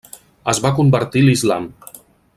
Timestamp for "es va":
0.53-0.71